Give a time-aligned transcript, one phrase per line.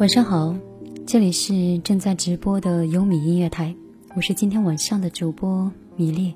[0.00, 0.56] 晚上好，
[1.06, 3.76] 这里是正在直播的优米音乐台，
[4.16, 6.34] 我是今天晚上的主播米粒，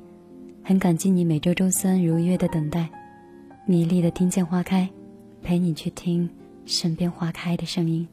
[0.62, 2.86] 很感激你每周周三如约的等待。
[3.64, 4.86] 米粒的听见花开，
[5.42, 6.28] 陪你去听
[6.66, 8.06] 身边花开的声音，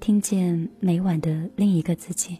[0.00, 2.36] 听见每晚的另一个自己。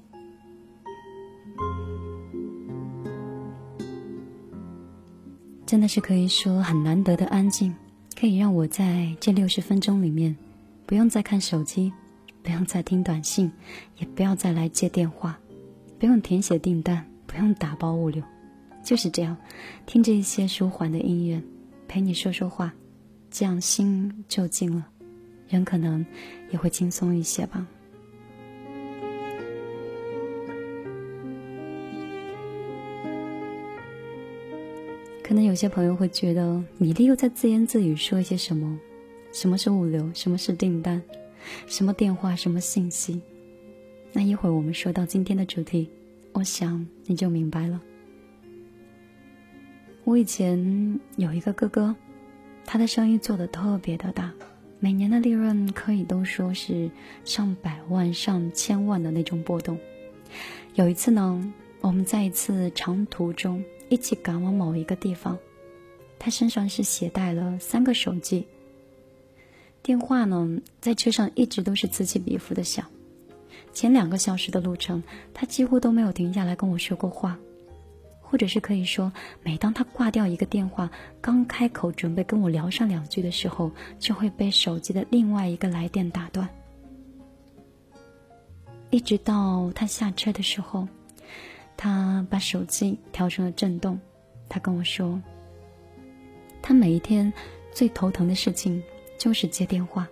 [5.64, 7.73] 真的是可以说很难得的安静，
[8.19, 10.37] 可以让我在这六十分钟里面，
[10.84, 11.92] 不用再看手机，
[12.43, 13.51] 不用再听短信，
[13.99, 15.39] 也不要再来接电话，
[15.98, 18.23] 不用填写订单，不用打包物流，
[18.83, 19.37] 就是这样，
[19.87, 21.41] 听着一些舒缓的音乐，
[21.87, 22.73] 陪你说说话，
[23.31, 24.87] 这样心就静了，
[25.48, 26.05] 人可能
[26.51, 27.67] 也会轻松一些吧。
[35.23, 38.77] 可能有些朋友会觉得米粒又在自言自语说一些什么？
[39.33, 40.11] 什么是物流？
[40.12, 41.01] 什么是订单？
[41.66, 42.36] 什么电话？
[42.36, 43.20] 什么信息？
[44.12, 45.88] 那一会儿我们说到今天的主题，
[46.33, 47.80] 我想你就明白了。
[50.05, 51.94] 我以前有一个哥哥，
[52.64, 54.33] 他的生意做得特别的大，
[54.78, 56.91] 每年的利润可以都说是
[57.24, 59.78] 上百万、上千万的那种波动。
[60.74, 63.64] 有一次呢，我们在一次长途中。
[63.91, 65.36] 一起赶往某一个地方，
[66.16, 68.46] 他身上是携带了三个手机。
[69.83, 72.84] 电话呢，在车上一直都是此起彼伏的响。
[73.73, 77.39] 前两个小时的路程，他几乎都没有停下来跟我说过话，
[78.20, 86.48] 或者是可以说，每当他挂掉一个电话，刚开口准备跟我聊上两句的时候，就会被手机的另外一个来电打断。
[88.91, 90.89] 一直到他下车的时候。
[91.83, 93.98] 他把手机调成了震动，
[94.51, 95.19] 他跟我说
[96.61, 97.33] ：“他每一天
[97.73, 98.83] 最头疼的事情
[99.21, 100.09] 就是接电话，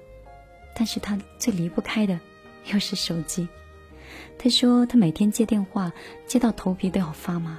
[0.74, 2.20] 但是他最离不开的
[2.66, 3.48] 又是手机。
[4.36, 5.90] 他说他每天接电话
[6.26, 7.58] 接到头皮都要发麻，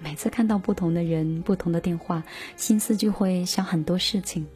[0.00, 2.22] 每次看到不同的人、不同的电话，
[2.56, 4.46] 心思就会想很多事情，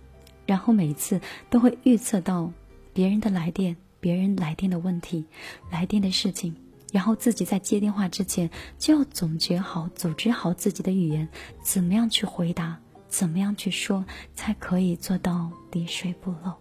[0.47, 2.51] 然后每次都会预测到
[2.95, 5.27] 别人的来电、别人来电的问题、
[5.71, 6.57] 来电的事情。”
[6.93, 11.29] 然后自己在接电话之前就要总结好、组织好自己的语言，
[11.63, 12.81] 怎么样去回答，
[13.19, 14.05] 怎么样去说，
[14.35, 16.53] 才可以做到滴水不漏。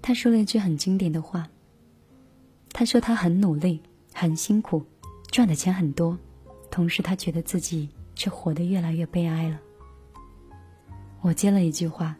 [0.00, 1.48] 他说了一句很经典的话。
[2.72, 3.82] 他说他很努力、
[4.14, 4.80] 很辛苦，
[5.32, 6.16] 赚的钱很多，
[6.70, 9.58] 同时他觉得自己却活得越来越悲哀了。
[11.20, 12.14] 我接了一句话，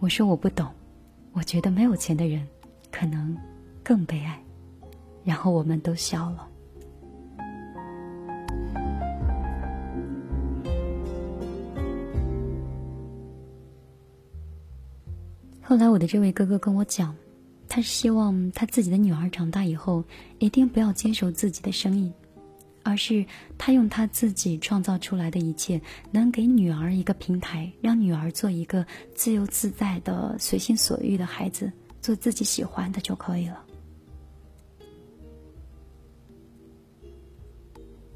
[0.00, 0.70] 我说我不懂，
[1.32, 2.46] 我觉得没有钱的人
[2.94, 3.36] 可能
[3.82, 4.40] 更悲哀，
[5.24, 6.48] 然后我们都笑了。
[15.60, 17.12] 后来我的这位哥哥跟我讲，
[17.68, 20.04] 他希望他自己的女儿长大以后
[20.38, 22.12] 一定不要接受自己的生意。
[22.84, 23.24] 而是
[23.56, 25.80] 他用他自己创造出来的一切，
[26.12, 31.72] 能给女儿一个平台，让女儿做一个自由自在的、随心所欲的孩子，
[32.04, 33.64] 做自己喜欢的就可以了。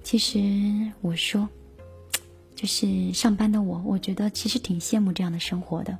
[0.02, 0.38] 其实
[1.00, 1.48] 我说，
[2.54, 5.96] 就是上班的我，我觉得其实挺羡慕这样的生活的，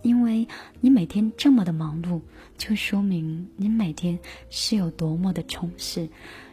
[0.00, 0.48] 因为
[0.80, 2.22] 你每天这么的忙碌，
[2.56, 6.08] 就说明你每天是有多么的充实。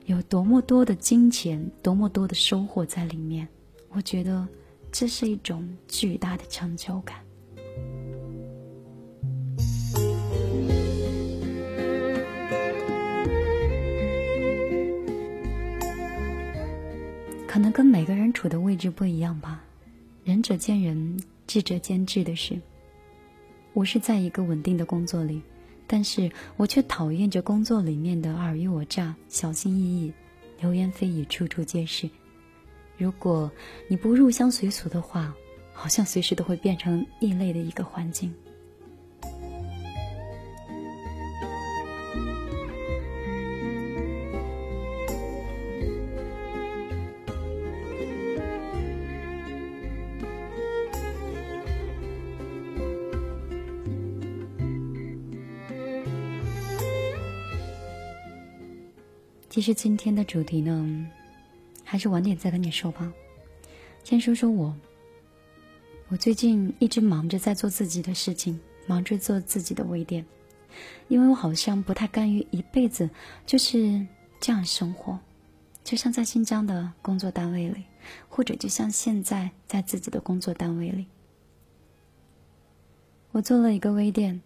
[0.07, 3.47] 有多么多的金钱，多么多的收获在里面，
[3.91, 4.45] 我觉得
[4.91, 7.19] 这是一种巨大的成就感。
[17.53, 19.63] 可能跟每个人处的位置不一样吧，
[20.23, 22.59] 仁者见仁，智者见智的是，
[23.73, 25.39] 我是在一个稳定的工作里。
[25.85, 30.11] 但是我却讨厌着工作里面的尔虞我诈、小心翼翼、
[30.61, 32.09] 流言蜚语处处皆是。
[32.97, 33.51] 如果
[33.87, 35.31] 你不入乡随俗的话，
[35.73, 38.33] 好像随时都会变成异类的一个环境。
[59.53, 61.07] 其实今天的主题呢，
[61.83, 63.13] 还是晚点再跟你说吧。
[64.03, 64.75] 先说说我，
[66.07, 70.25] 我最近一直忙着在做自己的事情，忙着做自己的微店，
[71.07, 73.07] 因为我好像不太甘于一辈子
[73.45, 74.03] 就是
[74.39, 75.19] 这样生活，
[75.83, 77.83] 就像在新疆的工作单位里，
[78.27, 81.05] 或者就像现在在自己的工作单位里。
[83.29, 84.41] 我做了一个微店，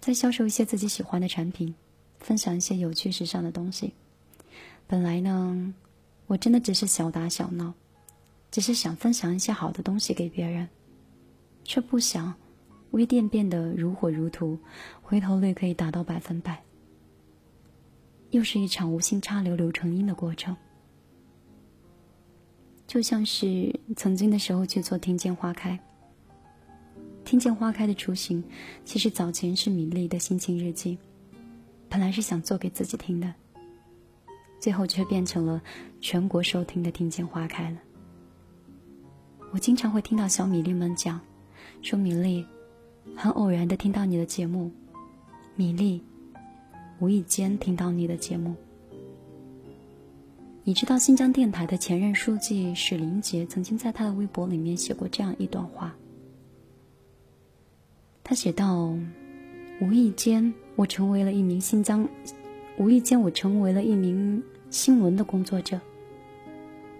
[0.00, 1.74] 在销售一些自己喜欢的产品，
[2.20, 3.92] 分享一些有趣时尚的东西。
[4.92, 5.72] 本来呢，
[6.26, 7.72] 我真的只是小打小闹，
[8.50, 10.68] 只是想分享一些好的东西给别人，
[11.64, 12.34] 却不想
[12.90, 14.58] 微店变得如火如荼，
[15.00, 16.62] 回头率可以达到百分百。
[18.32, 20.54] 又是一场无心插柳柳成荫的过程。
[22.86, 25.80] 就像是曾经的时候去做听见花开，
[27.24, 28.44] 听见花开的雏形，
[28.84, 30.98] 其实早前是米粒的心情日记，
[31.88, 33.32] 本来是想做给自己听的，
[34.62, 35.60] 最后却变成了
[36.00, 37.78] 全国收听的听见花开了。
[39.50, 41.20] 我经常会听到小米粒们讲，
[41.82, 42.46] 说米粒，
[43.16, 44.70] 很偶然的听到你的节目，
[45.56, 46.00] 米粒，
[47.00, 48.54] 无意间听到你的节目。
[50.62, 55.92] 你知道新疆电台的前任书记史林杰曾经在他的微博里面写过这样一段话。
[58.22, 58.94] 他写道
[59.82, 62.06] ：“无意间，我成为了一名新疆；
[62.78, 64.40] 无意间，我成为了一名
[64.72, 65.78] 新闻的工作者；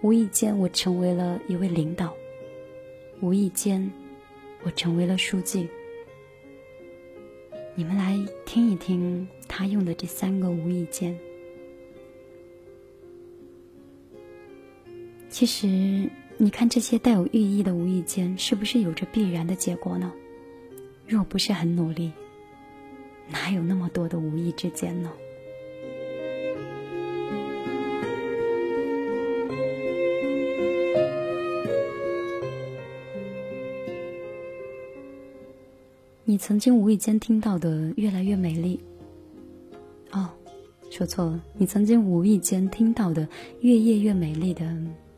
[0.01, 2.13] 无意间，我成为了一位领导；
[3.19, 3.91] 无意间，
[4.61, 5.67] 我成为了书记。”
[7.73, 8.15] 你们来
[8.45, 11.17] 听一听他用的这三个“无意间”。
[15.27, 20.13] 其实，你看这些带有寓意的无意间，是不是有着必然的结果呢？
[21.07, 22.11] 若不是很努力，
[23.27, 25.11] 哪有那么多的无意之间呢？
[36.33, 38.79] 你曾经无意间听到的越来越美丽。
[40.13, 40.27] 哦，
[40.89, 43.27] 说错了，你曾经无意间听到的
[43.61, 44.65] 越夜越美丽的。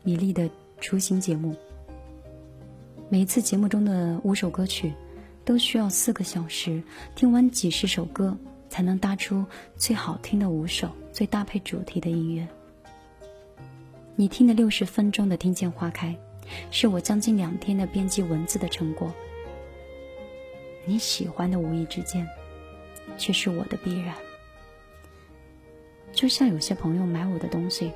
[0.02, 0.46] 米粒的
[0.78, 1.56] 出行节目，
[3.08, 4.92] 每一次节目中的五首歌曲，
[5.42, 6.82] 都需要四个小时
[7.14, 8.36] 听完几十首歌，
[8.68, 9.42] 才能搭出
[9.74, 12.46] 最好听的五首最搭配主题的音乐。
[14.16, 16.14] 你听的六十分钟的《听见花开》，
[16.70, 19.10] 是我将近两天的编辑文字的成果。
[20.86, 22.26] 你喜欢的无意之间，
[23.18, 24.14] 却是我的必然。
[26.12, 27.92] 就像有些朋友买我的东西。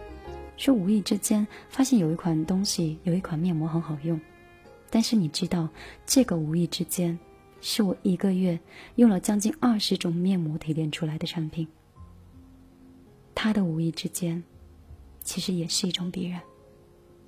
[0.56, 4.20] 说无意之间发现有一款东西，有一款面膜很好用，
[4.90, 5.66] 但是你知道，
[6.04, 7.19] 这个无意之间，
[7.62, 8.60] 是我一个月
[8.96, 11.66] 用了将近二十种面膜提炼出来的产品。
[13.34, 14.44] 它的无意之间，
[15.25, 16.38] 其实也是一种必然，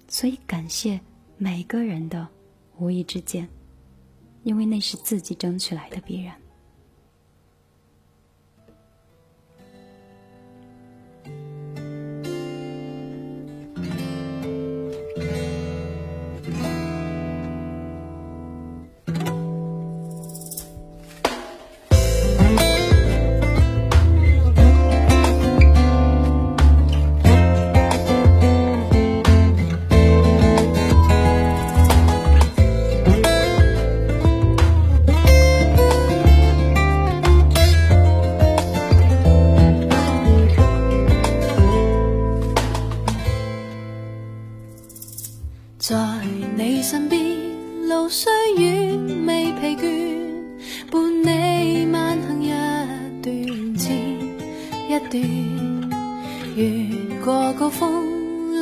[0.09, 1.01] 所以感谢
[1.39, 2.29] 每个人的
[2.77, 3.49] 无意之间，
[4.43, 6.42] 因为那是自己争取来的必然。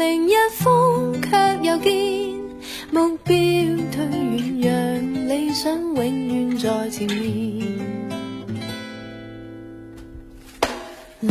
[0.01, 1.93] 另一方却又见，
[2.91, 3.37] 目标
[3.93, 4.07] 退
[4.57, 7.79] 远，让理想永远在前面。
[11.21, 11.31] 路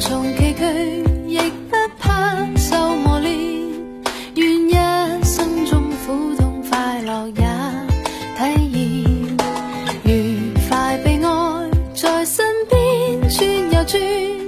[0.00, 1.38] 纵崎岖，亦
[1.70, 3.32] 不怕受磨练。
[4.34, 4.74] 愿一
[5.24, 7.44] 生中苦痛快乐也
[8.36, 9.36] 体验，
[10.04, 14.39] 愉快悲哀在身边，转又转。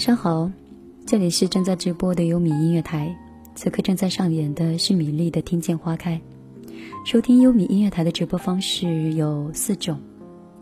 [0.00, 0.50] 晚上好，
[1.04, 3.14] 这里是正在直播的优米音乐台，
[3.54, 6.18] 此刻正在上演的是米粒的《听见花开》。
[7.04, 10.00] 收听优米音乐台的直播方式有四种，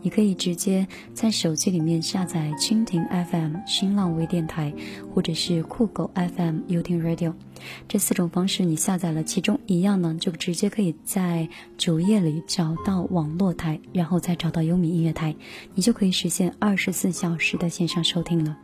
[0.01, 4.73] 你可以直接在手机里面下载蜻蜓 FM、新浪微电台，
[5.15, 7.33] 或者是酷狗 FM、优听 Radio。
[7.87, 15.33] 这四种方式你下载了其中一样呢，就直接可以在主页里找到网络台，然后再找到优米音乐台，
[15.75, 18.57] 你就可以实现二十四小时的线上收听了。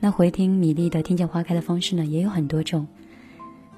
[0.00, 2.86] 那回听米粒的《听见花开》的方式呢，也有很多种。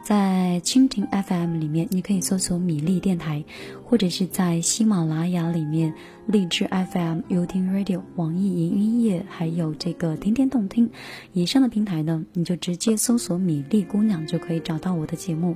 [0.02, 3.44] 在蜻蜓 FM 里面，你可以搜索“米粒电台”，
[3.84, 5.92] 或者是在喜马拉雅里面、
[6.26, 10.88] 荔枝 FM、优听 Radio、网易云音乐，还有这个天天动听
[11.34, 15.54] 以上的平台呢，你就直接搜索“米粒姑娘”就可以找到我的节目。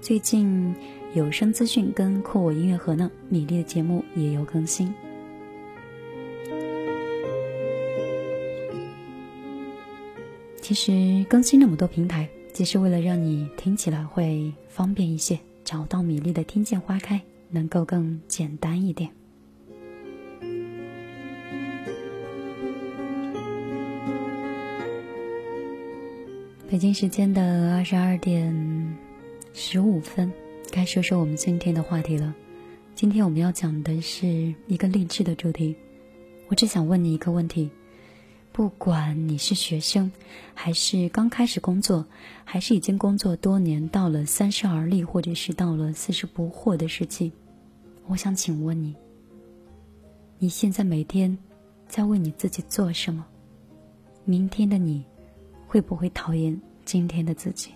[0.00, 0.72] 最近
[1.14, 4.92] 有声资讯跟酷我音乐盒呢，米粒的节目也有更新。
[10.70, 17.16] 其实更新那么多平台，只是为了让你听起来会方便一些，找到米粒的《听见花开》
[17.48, 19.10] 能够更简单一点。
[26.70, 28.96] 北京时间的二十二点
[29.52, 30.32] 十五分，
[30.70, 32.32] 该说说我们今天的话题了。
[32.94, 35.74] 今天我们要讲的是一个励志的主题。
[36.46, 37.70] 我只想问你一个问题。
[38.60, 40.12] 不管你是学生，
[40.52, 42.04] 还是刚开始工作，
[42.44, 47.32] 还是已经工作多年，到了三十而立，或者是到了四十不惑的时期，
[48.06, 48.94] 我想请问你：
[50.38, 51.38] 你现在每天
[51.88, 53.24] 在为你自己做什么？
[54.26, 55.02] 明天的你
[55.66, 57.70] 会不会讨厌今天的自己？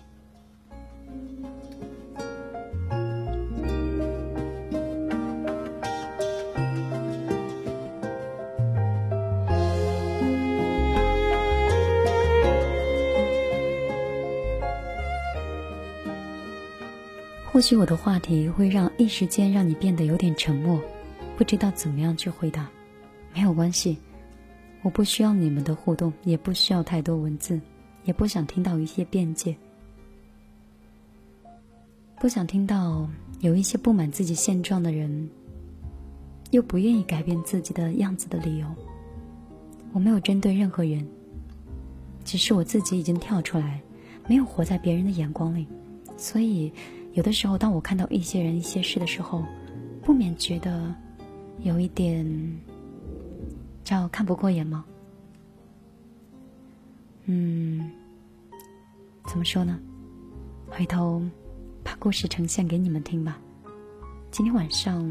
[17.55, 20.77] 或许我的话题会让一时间让你变得有点沉默，
[21.37, 22.69] 不知道怎么样去回答。
[23.33, 23.97] 没有关系，
[24.81, 27.57] 我不需要你们的互动，也不需要太多文字，
[28.03, 29.55] 也不想听到一些辩解，
[32.19, 33.07] 不想听到
[33.39, 35.29] 有一些不满自己现状的人，
[36.51, 38.67] 又不愿意改变自己的样子的理由。
[39.93, 41.07] 我没有针对任何人，
[42.25, 43.79] 只是我自己已经跳出来，
[44.27, 45.65] 没有活在别人的眼光里，
[46.17, 46.69] 所以。
[47.15, 49.41] 有的时候，当我看到一些人、一些事的时候，
[50.01, 50.93] 不免觉得
[51.59, 52.25] 有一点
[53.85, 54.83] 叫看不过眼吗？
[57.23, 57.89] 嗯，
[59.27, 59.79] 怎么说呢？
[60.67, 61.21] 回头
[61.85, 63.39] 把故事呈现给你们听吧。
[64.29, 65.09] 今天晚上，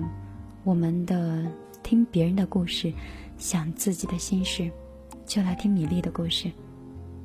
[0.63, 1.51] 我们的
[1.83, 2.93] 听别人的故事，
[3.39, 4.71] 想自己的心事，
[5.25, 6.53] 就来听米粒的故事。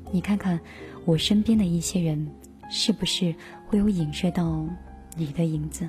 [0.09, 0.57] 你看看
[1.03, 2.25] 我身边的一些人。
[2.69, 3.33] 是不是
[3.67, 4.65] 会有影射到
[5.17, 5.87] 你的影子？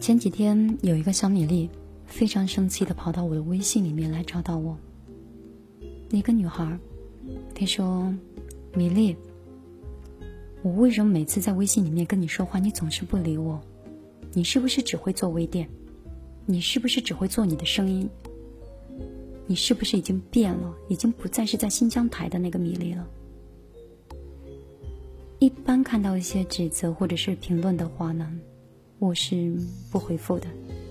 [0.00, 1.70] 前几天有一个小米粒
[2.04, 4.76] 非常生气的跑到我的微信里面来找到我。
[6.16, 6.78] 一个女孩，
[7.54, 8.12] 她说
[8.74, 9.16] ：“米粒，
[10.62, 13.60] 我为什么每次在微信里面跟你说话，你总是不理我？
[14.32, 15.68] 你是不是只会做微店？
[16.46, 18.08] 你是不是只会做你的声音？
[19.46, 20.74] 你是不是已经变了？
[20.88, 23.06] 已经不再是在新疆台的那个米粒了？”
[25.40, 28.32] 一般看到一些指责或者是评论的话呢，
[28.98, 29.54] 我是
[29.90, 30.46] 不回复的，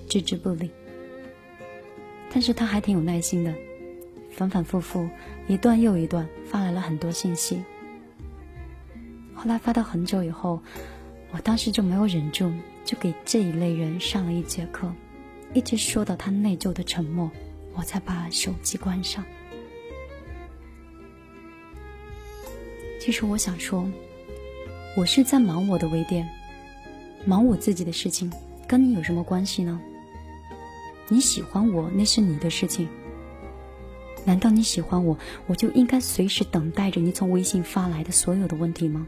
[0.07, 0.69] 置之不理。
[2.31, 3.53] 但是他还挺有耐心的，
[4.35, 5.07] 反反复复，
[5.47, 7.63] 一段又一段发来了很多信息。
[9.33, 10.59] 后来发到很久以后，
[11.31, 12.51] 我当时就没有忍住，
[12.83, 14.91] 就给这一类人上了一节课，
[15.53, 17.31] 一直说到他内疚的沉默，
[17.73, 19.23] 我才把手机关上。
[22.99, 23.89] 其实我想说。
[24.95, 26.29] 我是在忙我的微店，
[27.25, 28.31] 忙我自己的事情，
[28.67, 29.81] 跟你有什么关系呢？
[31.07, 32.87] 你喜欢我那是你的事情。
[34.25, 39.05] 难道你喜欢我，我就应该随时等待着你从微信发来的所有的问题吗？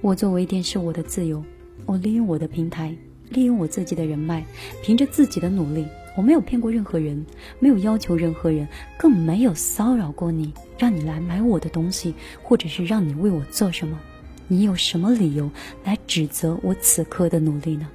[0.00, 1.42] 我做微店是我的自由，
[1.84, 2.94] 我利用我的平台，
[3.30, 4.44] 利用我自己的人脉，
[4.82, 5.86] 凭着自己的努力。
[6.16, 7.26] 我没有骗过任何人，
[7.58, 14.00] 没有要求任何人，更没有骚扰过你，让你来买我的东西，或者是让你为我做什么。
[14.48, 15.50] 你有什么理由
[15.84, 17.86] 来指责我此刻的努力呢？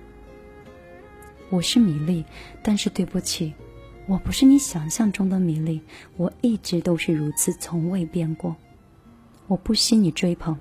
[1.50, 2.24] 我是米粒，
[2.62, 3.53] 但是对不起，
[4.12, 5.82] 我不是你想象中的米粒，
[6.18, 8.53] 我一直都是如此，从未变过。
[9.48, 10.57] 我不惜你追捧，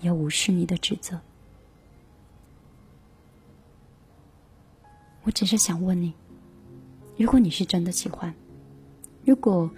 [0.00, 1.20] 也无视你的指责。
[5.22, 6.14] 我只是想问你。
[7.18, 8.34] 如果你是真的喜欢，
[9.26, 9.70] 如果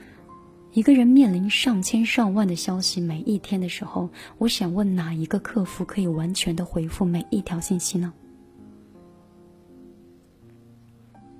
[0.72, 8.14] 一个人面临上千上万的消息每一天的时候，我想问哪一个客服可以完全的回复每一条信息呢？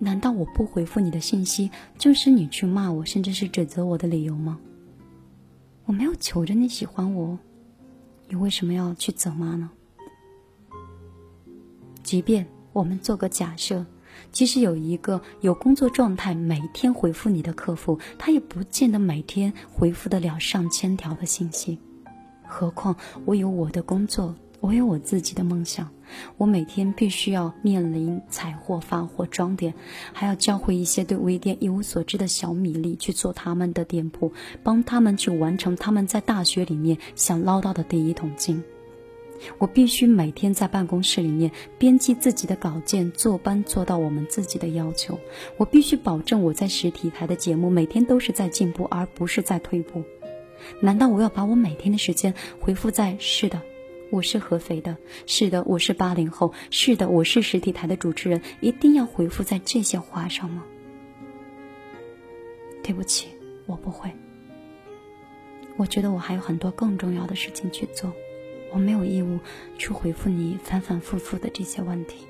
[0.04, 4.60] 难道我不回复你的信息，就是你去骂我，甚至是指责我的理由吗？
[5.86, 7.38] 我没有求着你喜欢我，
[8.28, 9.70] 你为什么要去责骂呢？
[12.02, 13.84] 即便我们做个假设。
[14.30, 21.76] 即使有一个有工作状态、每天回复你的客服，他也不见得每天回复得了上千条的信息。
[22.46, 24.32] 何况我有我的工作，
[24.64, 25.90] 我有我自己的梦想，
[26.38, 29.74] 我每天必须要面临采货、发货、装点，
[30.14, 38.64] 还要教会一些对微店一无所知的小米粒去做他们的店铺，帮他们去完成他们在大学里面想捞到的第一桶金。
[39.59, 45.20] 我必须每天在办公室里面编辑自己的稿件，坐班做到我们自己的要求。
[45.59, 50.03] 我必须保证我在实体台的节目每天都是在进步，而不是在退步。
[50.81, 53.61] 难道我要把我每天的时间回复在“是的，
[54.10, 60.64] 我是合肥的”“是的，我是八零后”“是的，我是实体台的主持人”一定要回复在这些话上吗？
[62.82, 63.28] 对不起，
[63.66, 64.10] 我不会。
[65.76, 68.12] 我觉得我还有很多更重要的事情去做。
[68.72, 69.38] 我没有义务
[69.78, 72.26] 去回复你反反复复的这些问题。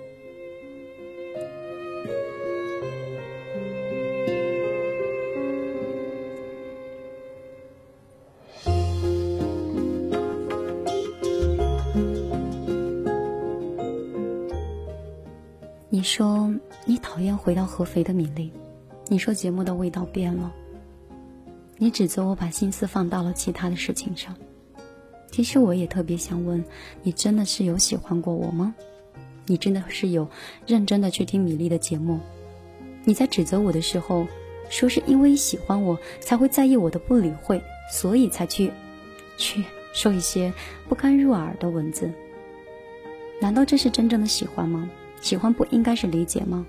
[16.05, 18.53] 说你讨厌回到合肥的米粒，
[19.09, 20.53] 你说节目的味道变了，
[21.79, 24.37] 你指责我把心思放到了其他的事情上。
[25.33, 26.62] 其实我也特别想问，
[27.03, 28.75] 你真的是有喜欢过我吗？
[29.47, 30.29] 你真的是有
[30.67, 32.21] 认真的去听米粒的节目？
[33.05, 34.27] 你在指责我的时候，
[34.69, 38.71] 说是因为喜欢我才会在意我的不理会，所以才去
[39.38, 40.53] 去说一些
[40.88, 42.12] 不堪入耳的文字。
[43.40, 44.88] 难道这是真正的喜欢吗？
[45.24, 46.66] 喜欢不应该是理解吗？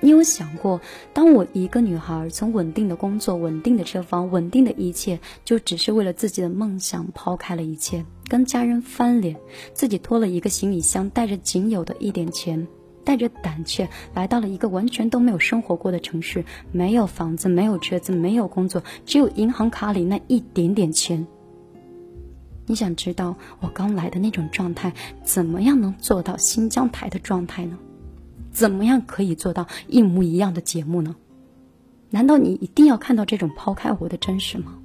[0.00, 0.80] 你有想过，
[1.14, 9.36] 当我一个女孩从稳定的工作、稳定的车房、稳定的一切，就只是为了自己的梦想抛开了一切，跟家人翻脸，
[9.74, 12.66] 自己拖了一个行李箱，带着仅有的一点钱，
[13.04, 21.24] 带着胆怯来到了一个完全都没有生活过的城市，没有房子，没有车子，没有工作，只有银行卡里那一点点钱。
[22.72, 24.90] 你想知道我刚来的那种状态，
[25.22, 27.76] 怎么样能做到新疆台的状态呢？
[28.50, 31.14] 怎么样可以做到一模一样的节目呢？
[32.08, 34.78] 难道你一定要看到这种抛开我的真实吗？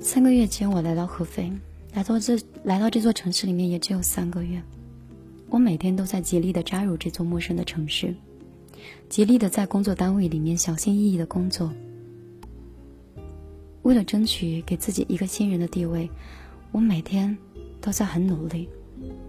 [0.00, 1.52] 三个月前我来到合肥，
[1.92, 4.62] 来到这来到这座城市里面也只有三个月。
[5.50, 8.14] 我每天都在极力的扎入这座陌生的城市，
[9.08, 11.72] 极力的在工作单位里面小心翼翼的工作。
[13.82, 16.08] 为了争取给自己一个新人的地位，
[16.70, 17.36] 我每天
[17.80, 18.68] 都在很努力，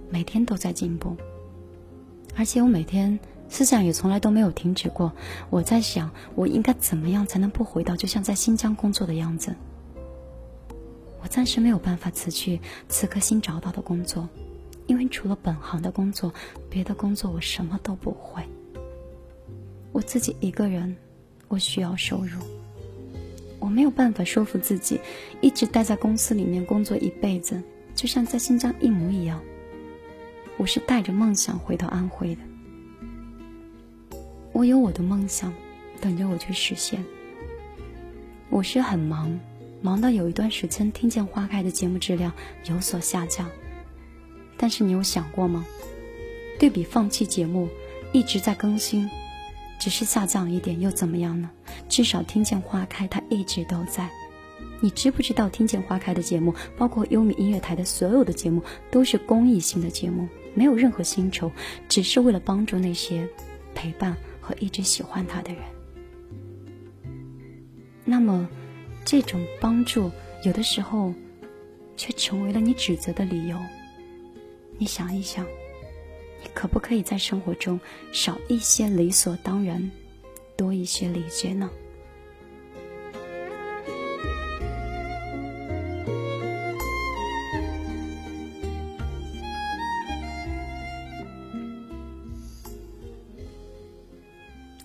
[0.10, 1.16] 每天都在进步。
[2.36, 3.18] 而且我每天
[3.50, 5.12] 思想也从来都没有停止过。
[5.50, 9.56] 我在想，我应该怎么样才能不回到就像在新疆工作的样子？
[11.30, 14.28] 暂时没有办法辞去此刻新找到的工作。
[14.88, 16.34] 因为除了本行的工作，
[16.68, 18.42] 别的工作我什么都不会。
[19.92, 20.96] 我自己一个人，
[21.48, 22.42] 我需要收入。
[23.60, 25.00] 我没有办法说服自己，
[25.42, 27.62] 一直待在公司里面工作一辈子，
[27.94, 29.40] 就像在新疆一模一样。
[30.58, 32.42] 我是带着梦想回到安徽的。
[34.52, 35.54] 我有我的梦想，
[36.02, 37.06] 等着我去实现。
[38.50, 39.40] 我是很忙，
[39.82, 42.34] 忙到有一段时间，听见花开的节目质量
[42.66, 43.50] 有所下降。
[44.58, 45.66] 但是你有想过吗？
[46.60, 47.70] 对比放弃节目，
[48.12, 49.10] 一直在更新，
[49.80, 51.50] 只是下降一点又怎么样呢？
[51.88, 54.10] 至少听见花开，它一直都在。
[54.82, 58.62] 你知不知道听见花开的节目，包括优米音乐台的所有的节目，
[58.92, 61.52] 都是公益性的节目，没有任何薪酬，
[61.88, 63.28] 只是为了帮助那些
[63.74, 65.62] 陪伴和一直喜欢他的人。
[68.04, 68.48] 那么，
[69.12, 70.12] 这种帮助
[70.44, 71.12] 有的时候，
[71.98, 73.58] 却成为了你指责的理由。
[74.78, 75.44] 你想一想，
[76.44, 77.80] 你可不可以在生活中
[78.12, 79.82] 少一些理所当然，
[80.56, 81.72] 多一些理解呢？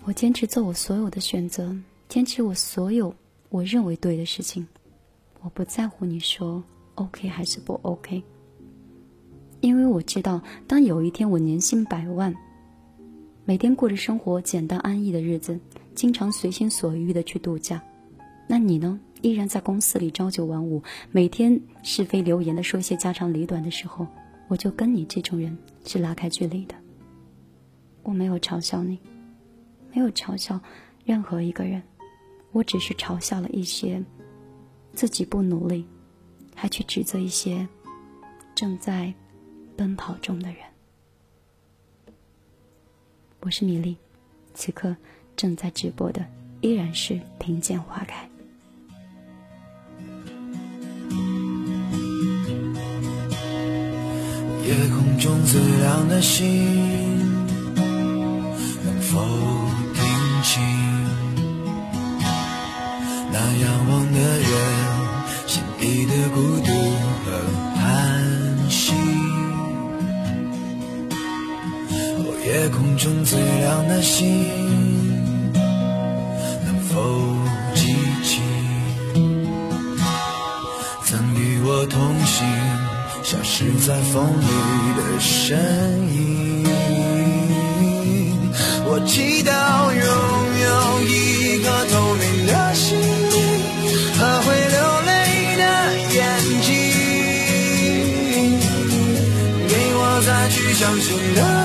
[0.03, 1.77] 我坚持做我所有的选择，
[2.09, 3.13] 坚持我所有
[3.55, 4.67] 我认为对的事情。
[5.41, 6.61] 我不在乎你说
[6.95, 8.21] OK 还是不 OK。
[9.61, 12.35] 因为我知道，当有一天我年薪百万，
[13.45, 15.57] 每天过着生活简单安逸的日子，
[15.93, 17.81] 经常随心所欲的去度假，
[18.45, 18.99] 那你呢？
[19.21, 24.05] 依然在公司里朝九晚五，每天是非流言的说些家长里短的时候，
[24.49, 26.75] 我就跟你这种人是拉开距离的。
[28.03, 28.99] 我没有嘲笑你，
[29.93, 30.59] 没有嘲笑
[31.05, 31.81] 任何一个人，
[32.55, 34.01] 我只是嘲笑了一些
[34.93, 35.85] 自己不努力，
[36.55, 37.67] 还去指责一些
[38.55, 39.13] 正在。
[39.77, 40.59] 奔跑中的人，
[43.41, 43.97] 我是米粒，
[44.53, 44.95] 此刻
[45.35, 46.25] 正在直播的
[46.61, 48.25] 依然是听见花开。
[54.63, 56.47] 夜空中最亮的星，
[58.85, 59.19] 能否
[59.93, 60.84] 听清
[63.37, 64.49] 那仰望的人
[65.45, 66.71] 心底的孤独
[67.25, 67.27] 和
[67.75, 67.83] 叹
[68.69, 68.93] 息？
[72.17, 74.23] 哦夜空中最亮的星，
[76.63, 76.93] 能否
[77.73, 77.93] 记
[78.23, 78.39] 起
[81.03, 82.47] 曾与我同行、
[83.21, 84.47] 消失在风里
[84.95, 85.59] 的身
[86.07, 86.63] 影？
[88.87, 90.34] 我祈祷拥有
[100.85, 101.64] 相信的。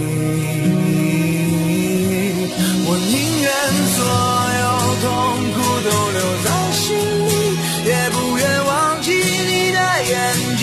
[5.01, 5.07] 痛
[5.53, 6.85] 苦都留在心
[7.27, 7.29] 里，
[7.85, 10.13] 也不愿忘记你的眼
[10.57, 10.61] 睛。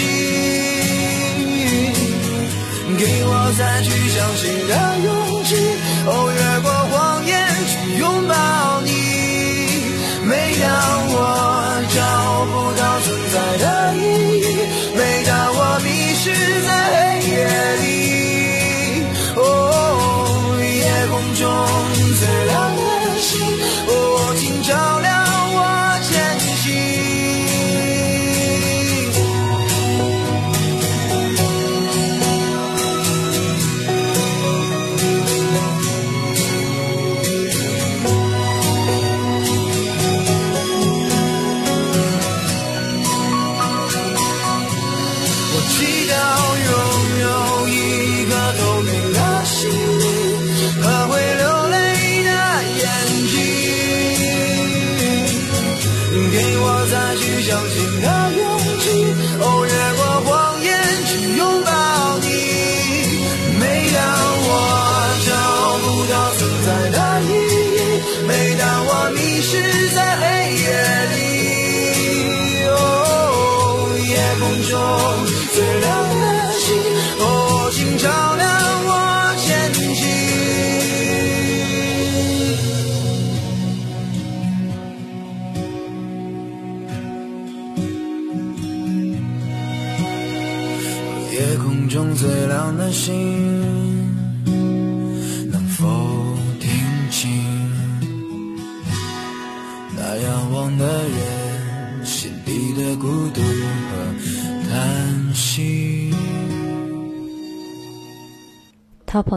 [2.97, 4.73] 给我再去相信的
[5.05, 5.18] 勇气，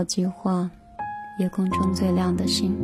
[0.01, 0.67] 逃跑计划，
[1.37, 2.75] 夜空中最亮的星。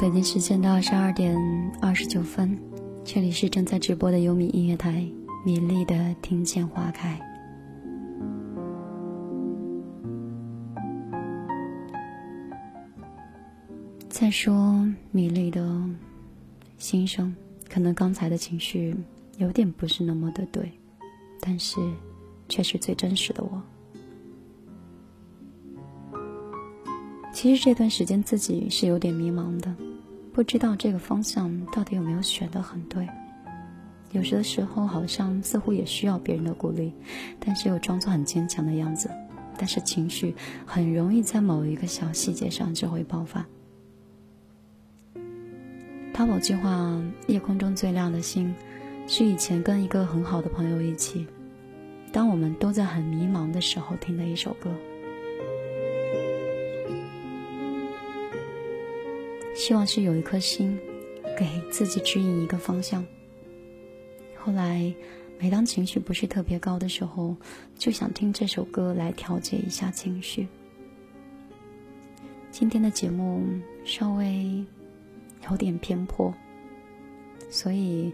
[0.00, 1.38] 北京时间的二十二点
[1.80, 2.58] 二十九分，
[3.04, 5.06] 这里是正在直播的优米音乐台，
[5.46, 7.16] 米粒的《听见花开》。
[14.08, 15.80] 再说米粒的
[16.76, 17.32] 心声，
[17.68, 18.96] 可能刚才的情绪
[19.38, 20.72] 有点不是那么的对，
[21.40, 21.78] 但是
[22.50, 23.62] 却是最真实的我。
[27.32, 29.74] 其实这段时间自己是有点迷茫的，
[30.34, 33.08] 不知道这个方向到底有没有选得很对。
[34.12, 36.92] 有时的时候好像似乎也需要别人的鼓励，
[37.38, 39.08] 但是又装作很坚强的样子，
[39.56, 40.34] 但是情绪
[40.66, 43.46] 很容易在某一个小细节上就会爆发。
[46.12, 48.52] 淘宝计划夜空中最亮的星，
[49.06, 51.26] 是以前跟一个很好的朋友一起，
[52.12, 54.70] 当我们都在很迷茫的时候听的一首歌。
[59.54, 60.78] 希望是有一颗心，
[61.38, 63.04] 给自己指引一个方向。
[64.36, 64.92] 后来，
[65.38, 67.36] 每当情绪不是特别高的时候，
[67.78, 70.48] 就想听这首歌来调节一下情绪。
[72.50, 73.46] 今天的节目
[73.84, 74.64] 稍微
[75.50, 76.34] 有点偏颇，
[77.50, 78.12] 所以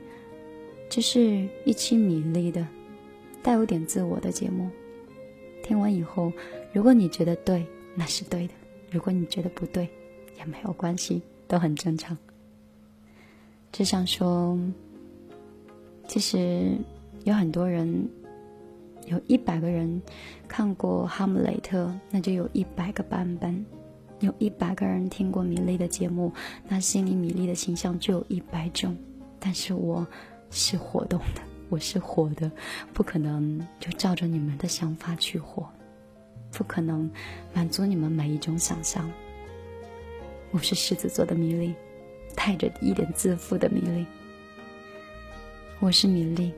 [0.90, 2.66] 这是一期米粒的，
[3.46, 4.68] 带有点自我的节目。
[5.62, 6.32] 听完以后，
[6.72, 8.54] 如果你觉得对，那是对的；
[8.90, 9.88] 如果你觉得不对，
[10.37, 11.22] 也没有关系。
[11.46, 12.18] 都很正常。
[13.70, 14.59] 只想说，
[16.09, 16.72] 其实
[17.22, 18.09] 有很多人，
[19.06, 20.02] 有一百个人
[20.48, 23.54] 看过《哈姆雷特》，那就有一百个版本；
[24.18, 26.32] 有一百个人听过米粒的节目，
[26.66, 28.96] 那心里米粒的形象就有一百种。
[29.38, 30.04] 但是我
[30.50, 32.50] 是活动的，我是活的，
[32.92, 35.68] 不可能就照着你们的想法去活，
[36.52, 37.11] 不可能
[37.52, 39.11] 满足你们每一种想象。
[40.52, 41.74] 我是狮子座的米粒，
[42.37, 44.07] 带着一点自负的米粒。
[45.81, 46.52] 我是米粒，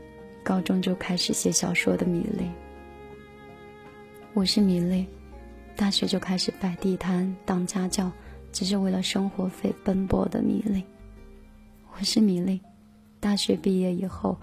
[0.44, 2.44] 高中就开始写小说的米粒。
[4.34, 5.06] 我是米粒，
[5.74, 8.12] 大学就开始摆地摊当家教，
[8.52, 10.84] 只是为了生活费奔波的米粒。
[11.96, 12.60] 我是米粒，
[13.18, 14.38] 大学毕业以后，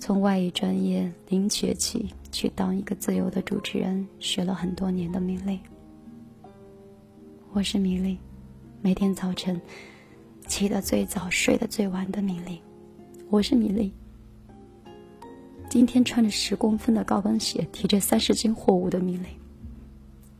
[0.00, 5.60] 从外语专业零学起去当一个自由的主持人，学了很多年的米粒。
[7.52, 8.16] 我是米粒。
[8.80, 9.60] 每天早晨
[10.46, 12.62] 起得最早、睡得最晚的米粒，
[13.28, 13.92] 我是米粒。
[15.68, 19.26] 今天穿着十公分的高跟鞋，提着三十斤货物的米粒，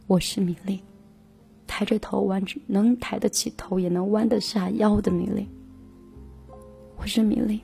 [0.07, 0.81] 我是米粒。
[1.67, 5.47] 抬着头弯着，能抬得起头，也能弯得下腰的米粒，
[6.97, 7.61] 我是米粒。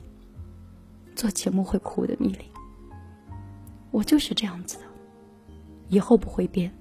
[1.17, 2.45] 做节目会哭的米粒，
[3.89, 4.83] 我就是这样子的，
[5.89, 6.71] 以后不会变，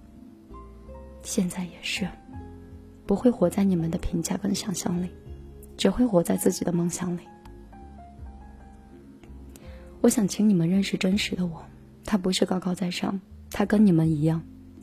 [1.23, 2.07] 现在也是。
[3.07, 5.09] 不会活在你们的评价跟想象里，
[5.79, 7.21] 只会活在自己的梦想里。
[10.03, 11.65] 我想请你们认识真实的我，
[12.05, 13.19] 她不是高高在上，
[13.51, 14.43] 她跟你们一样，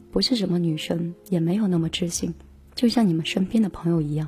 [0.09, 2.33] 不是什么女神，也没有那么知性，
[2.73, 4.27] 就像你们身边的朋友一样，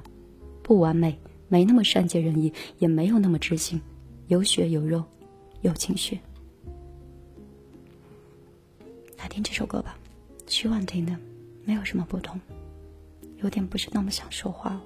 [0.61, 3.81] 不完美，没那么善解人意，也没有那么知性，
[4.27, 5.03] 有血有肉，
[5.65, 6.19] 有情绪。
[9.17, 9.97] 来听这首歌吧，
[10.47, 11.17] 希望听的
[11.63, 12.39] 没有什么不同。
[13.37, 14.81] 有点不是那么想说话了。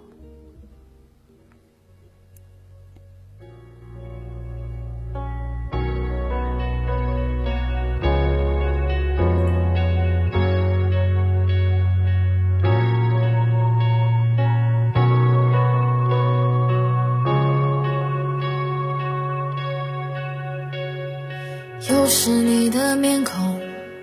[22.21, 23.61] 是你的面孔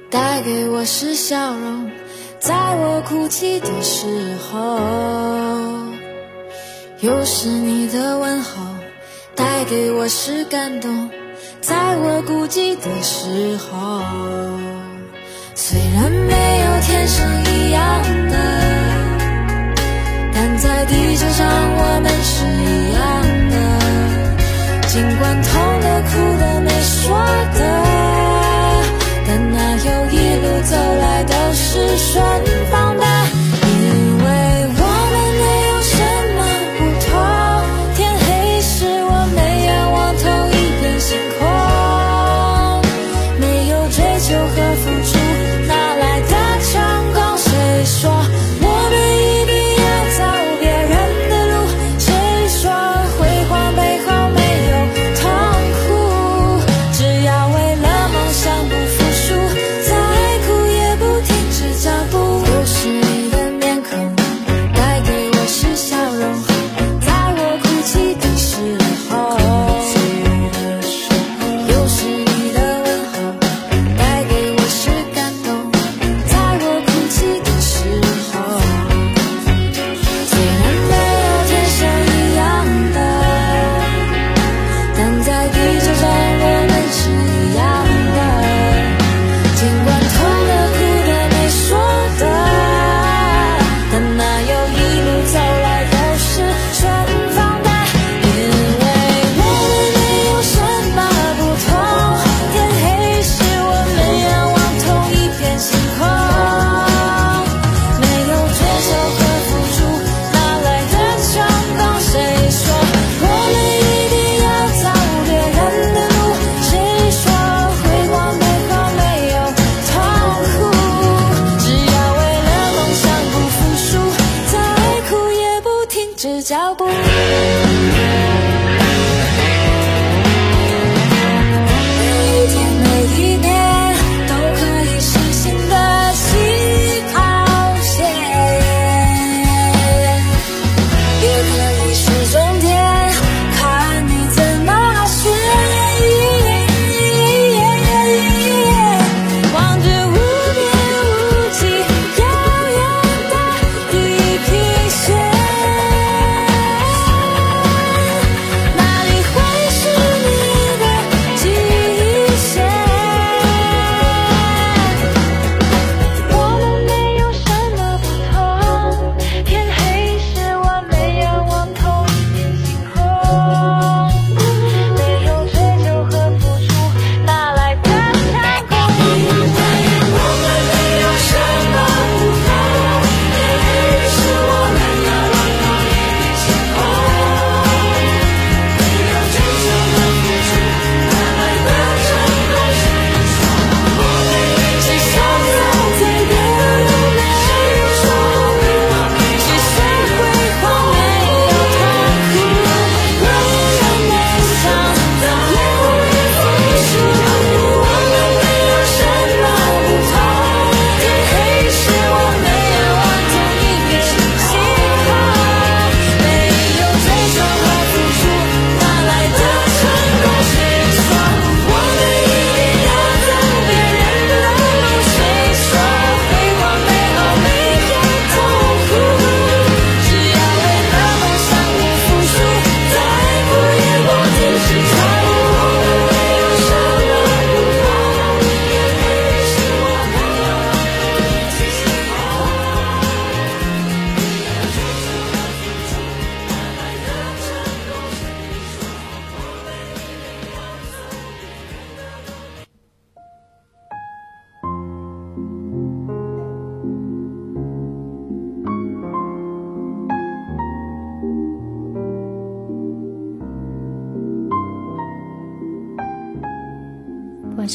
[0.09, 1.90] 带给我是笑容
[2.40, 4.79] 在我哭泣的时候
[7.00, 8.74] 又是你的问候
[9.35, 11.11] 带给我是感动
[11.61, 14.00] 在我孤寂的时候
[15.55, 18.37] 虽然没有天生一样的
[20.33, 22.75] 但在地球上我们是一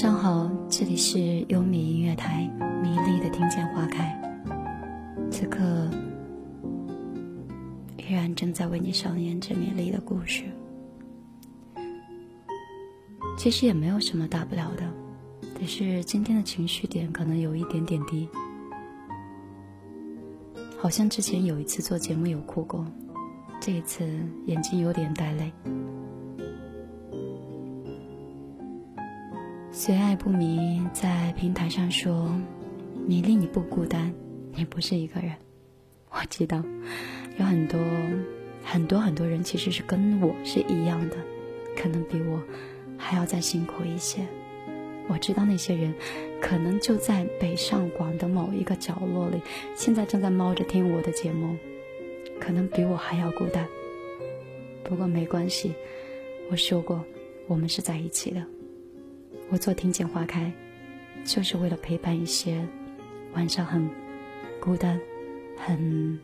[0.03, 2.49] 晚上好这里是优米音乐台
[2.81, 4.19] 迷离的听见花开。
[5.29, 5.61] 此刻
[7.97, 10.45] 依然正在为你上演着美丽的故事。
[13.37, 14.91] 其实也没有什么大不了的
[15.59, 18.27] 只是今天的情绪点可能有一点点低。
[20.79, 22.83] 好像之前有一次做节目有哭过
[23.59, 24.03] 这一次
[24.47, 25.53] 眼睛有点带泪。
[29.83, 32.39] 随爱不迷在平台上说
[33.07, 34.13] ：“你令你不孤单，
[34.53, 35.33] 你不是一个人。
[36.11, 36.63] 我知道，
[37.39, 37.79] 有很多、
[38.63, 41.17] 很多很多人其实是跟我是一样的，
[41.75, 42.39] 可能比我
[42.95, 44.27] 还要再辛苦一些。
[45.07, 45.95] 我知道那些人
[46.39, 49.41] 可能就在北上广的某一个角落里，
[49.75, 51.57] 现在正在猫着听我的节目，
[52.39, 53.65] 可能比我还要孤单。
[54.83, 55.73] 不过没关系，
[56.51, 57.03] 我说过，
[57.47, 58.45] 我们是在一起的。”
[59.53, 60.49] 我做庭前花开，
[61.25, 62.65] 就是为了陪伴一些
[63.33, 63.89] 晚上很
[64.61, 64.97] 孤单、
[65.57, 66.17] 很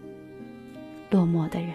[1.11, 1.73] 落寞的人。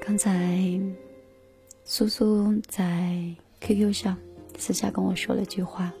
[0.00, 0.80] 刚才
[1.84, 3.22] 苏苏在
[3.60, 4.16] QQ 上
[4.56, 5.92] 私下跟我说了句话，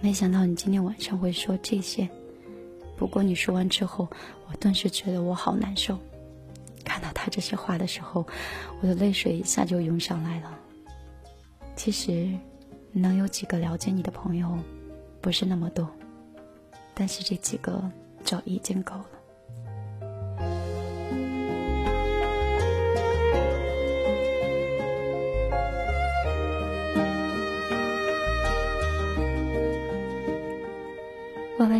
[0.00, 2.08] 没想到你今天晚上会说这些。
[3.02, 4.08] 不过你说完之后，
[4.48, 5.98] 我顿时觉得我好难受。
[6.84, 8.24] 看到他这些话的时候，
[8.80, 10.56] 我的泪水一下就涌上来了。
[11.74, 12.30] 其实，
[12.92, 14.56] 能有几个了解你的朋友，
[15.20, 15.90] 不是那么多，
[16.94, 17.82] 但是这几个
[18.24, 19.06] 就已经够了。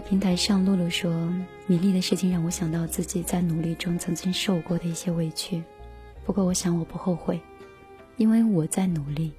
[0.09, 1.11] 平台上，露露说
[1.67, 5.63] ：“米粒的事情让我想到自己在努力中曾经受过的一些委屈。
[6.25, 7.41] 不过，我想我不后悔，
[8.17, 9.33] 因为我在努力，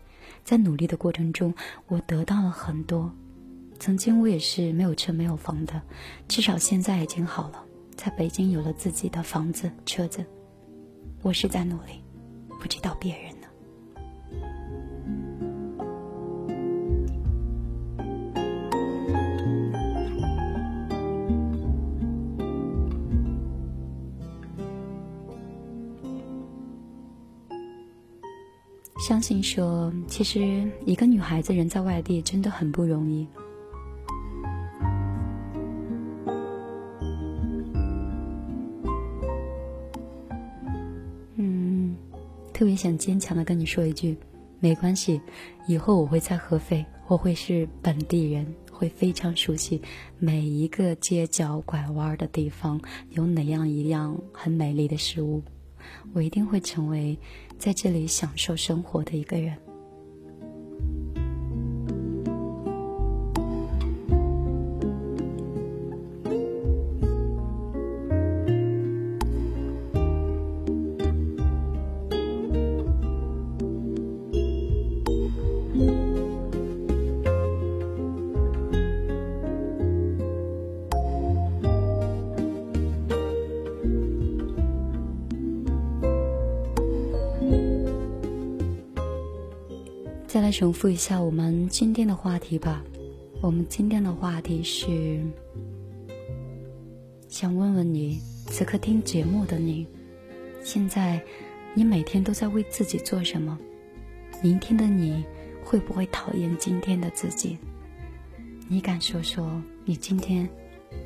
[0.44, 1.54] 在努力的过程中，
[1.88, 3.14] 我得到了很多。
[3.78, 5.80] 曾经我也是没有车没有房的，
[6.28, 7.64] 至少现在已经好了，
[7.96, 10.26] 在北京有了自己的房子、车子。
[11.22, 12.02] 我是在努力，
[12.60, 13.32] 不知道别人。”
[29.06, 33.28] 相信说，其实一个女孩子人在外地真的很不容易。
[41.36, 41.94] 嗯，
[42.54, 44.16] 特别想坚强的跟你说一句，
[44.62, 45.20] 没关系，
[45.68, 49.82] 以后我会在合肥，我会是本地人，会非常熟悉
[50.18, 52.80] 每一个街角拐弯的地方
[53.10, 55.44] 有哪样一样很美丽的事物。
[56.14, 57.18] 我一定会成为
[57.64, 59.73] 在这里享受生活的一个人。
[90.54, 92.84] 重复一下我们今天的话题吧。
[93.42, 95.20] 我们今天的话题是，
[97.28, 99.88] 想问问你，此刻听节目的你，
[100.64, 101.20] 现在
[101.74, 103.58] 你每天都在为自己做什么？
[104.44, 105.26] 明天的你
[105.66, 107.58] 会不会讨厌今天的自己？
[108.70, 110.48] 你敢说说，你今天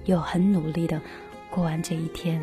[0.04, 1.02] 有很努力的
[1.50, 2.41] 过完这一天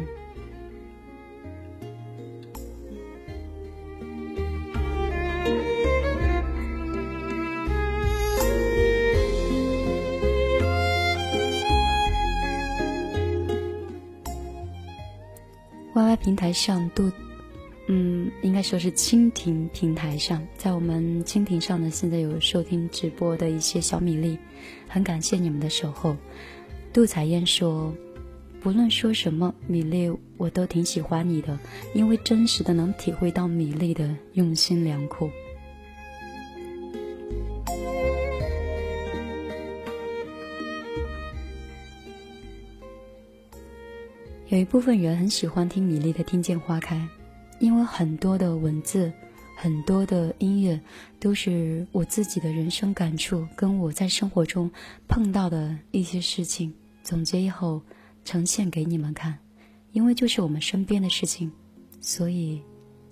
[16.34, 17.10] 台上都，
[17.86, 24.38] 嗯，应该说是蜻蜓平台上，在我们蜻蜓上呢，现在有收听直播的一些小米粒，
[24.88, 26.16] 很感谢你们的守候。
[26.92, 27.92] 杜彩燕说，
[28.60, 31.58] 不论说什么，米粒我都挺喜欢你的，
[31.92, 35.28] 因为真实的能体会到米粒的用心良苦。
[44.54, 46.94] 有一部分人很喜欢听米粒的《听见花开》，
[47.58, 49.12] 因为很多的文字、
[49.56, 50.80] 很多的音乐
[51.18, 54.70] 都是我自己的人生感触，跟我在生活中
[55.08, 57.82] 碰到的一些事情总结以后
[58.24, 59.36] 呈现给你们看。
[59.90, 61.50] 因为就是我们身边的事情，
[62.00, 62.62] 所以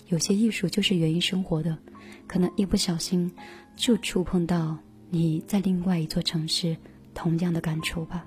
[0.06, 1.76] 有些艺术就是源于生活的，
[2.28, 3.28] 可能一不小心
[3.74, 4.78] 就触碰到
[5.10, 6.76] 你在另外一座城市
[7.12, 8.24] 同样的感触吧。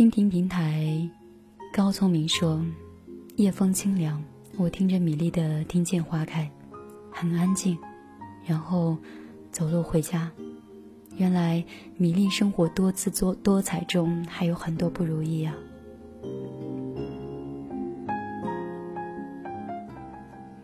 [0.00, 1.06] 蜻蜓平台，
[1.74, 2.64] 高聪明说
[3.36, 4.24] ：“夜风清凉，
[4.56, 6.50] 我听着米粒的《听见花开》，
[7.12, 7.76] 很安静。
[8.46, 8.96] 然后
[9.52, 10.30] 走路回家，
[11.18, 11.62] 原来
[11.98, 15.54] 米粒生活多姿多多彩中还有很多不如意啊。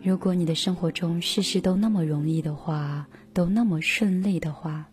[0.02, 4.86] 如果你的生活中事事都那么容易的话，都那么顺利的话，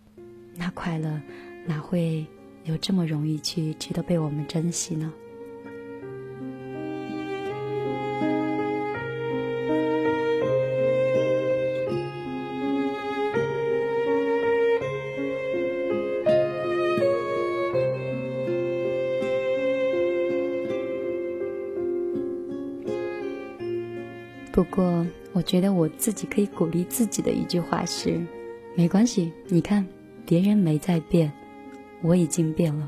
[0.57, 1.21] 那快乐
[1.65, 2.27] 哪会
[2.65, 5.13] 有这么容易去值得被我们珍惜呢？
[24.51, 28.21] 不过，我觉得我自己可以鼓励自己的一句话是：
[28.75, 29.85] 没关系，你看，
[30.25, 31.31] 别人没在变，
[32.03, 32.87] 我已经变了，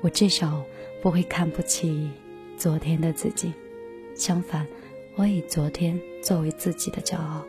[0.00, 0.64] 我至少
[1.02, 2.08] 不会看不起
[2.56, 3.52] 昨天的自己，
[4.14, 4.66] 相反，
[5.16, 7.44] 我以昨天作为自己的骄傲。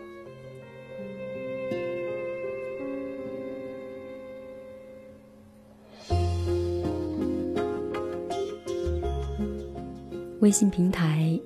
[10.39, 11.39] 微信平台。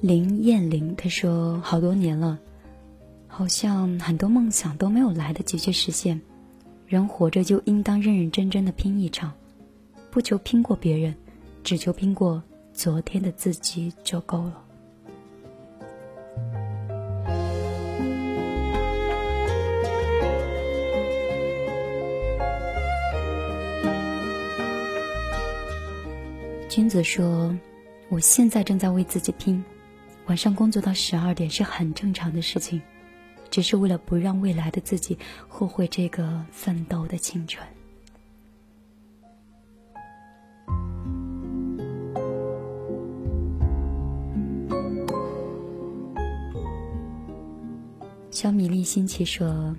[0.00, 2.38] 林燕玲她说：“好多年了，
[3.26, 6.20] 好像很多梦想都没有来得及去实现。
[6.88, 9.30] 人活着就应当认认真真的拼一场，
[10.10, 11.14] 不求拼过别人，
[11.62, 14.64] 只求拼过昨天的自己就够了。”
[26.70, 27.54] 君子说
[28.08, 29.62] ：“我现在正在为自己拼。”
[30.24, 32.80] 晚上工作到十二点是很正常的事情，
[33.50, 35.18] 只是为了不让未来的自己
[35.48, 37.66] 后悔这个奋斗的青春。
[48.30, 49.74] 小米粒新奇说：“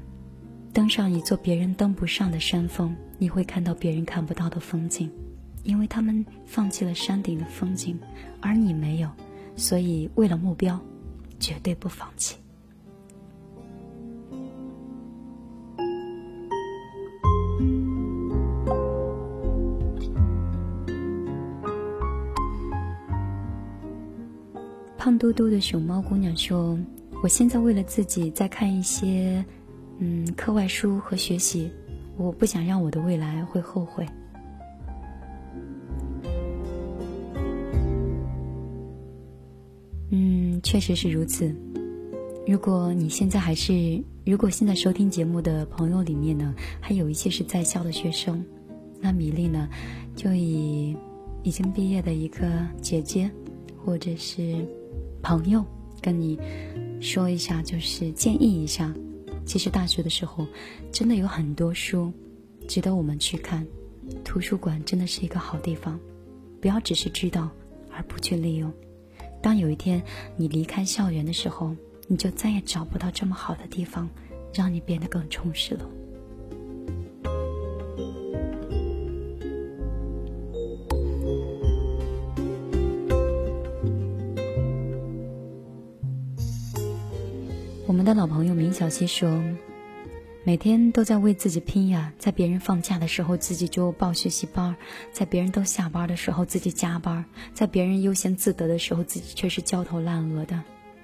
[0.74, 5.10] 登上一座别人登不上的山峰，你会看到别人看不到的风景，
[5.64, 7.98] 因为他们放弃了山顶的风景，
[8.42, 9.10] 而你没有。”
[9.56, 10.80] 所以，为了目标，
[11.40, 12.36] 绝对不放弃。
[25.00, 26.78] 胖嘟嘟的熊猫姑娘说
[27.24, 29.42] ：“我现在为了自己在看一些，
[30.00, 31.72] 嗯，课外书和学习，
[32.18, 34.06] 我不想让我的未来会后悔。”
[40.12, 41.56] 嗯确实是如此。
[42.46, 48.44] 如果你现在还是，如果现在收听节目的朋友里面呢，还有一些是在校的学生，
[49.00, 49.70] 那米粒呢，
[50.14, 50.94] 就以
[51.42, 52.50] 已经毕业的一个
[52.82, 53.32] 姐姐，
[53.82, 54.68] 或者是
[55.22, 55.66] 朋友，
[56.02, 56.40] 跟你
[57.02, 58.94] 说一下，就是建议一下，
[59.46, 60.48] 其实大学的时候，
[60.92, 62.12] 真的有很多书
[62.68, 63.66] 值得我们去看，
[64.24, 66.00] 图书馆真的是一个好地方，
[66.62, 67.50] 不要只是知道
[67.92, 68.72] 而不去利用。
[69.42, 70.02] 当有一天
[70.36, 71.76] 你离开校园的时候，
[72.08, 74.10] 你就再也找不到这么好的地方，
[74.54, 75.90] 让你变得更充实了。
[88.10, 89.40] 的老朋友明小溪说。
[90.44, 94.74] 每天都在为自己拼呀，在别人放假的时候，自己就报学习班；
[95.12, 100.60] 在别人都下班的时候，自己加班；在别人悠闲自得的时候，自己却是焦头烂额的。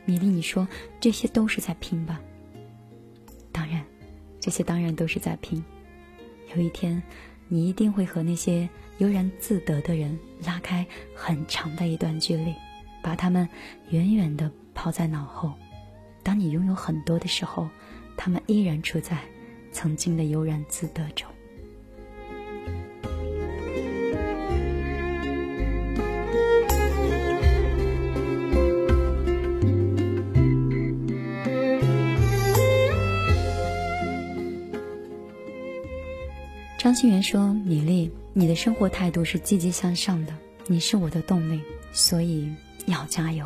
[0.05, 0.67] 米粒，你说
[0.99, 2.19] 这些都是在拼吧？
[3.51, 3.85] 当然，
[4.39, 5.63] 这些当然都是在拼。
[6.55, 7.03] 有一天，
[7.47, 10.83] 你一定会和那些悠然自得的人拉开
[11.13, 12.55] 很长的一段距离，
[13.03, 13.47] 把他们
[13.91, 15.53] 远远的抛在脑后。
[16.25, 17.69] 当你拥有很多的时候。
[18.17, 19.19] 他们依然处在
[19.73, 21.27] 曾经的悠然自得中。
[36.77, 40.33] 张馨元说：“米粒，你的生活态度是积极向上的，
[40.67, 41.59] 你是我的动力，
[41.91, 42.49] 所以
[42.85, 43.45] 要加油。”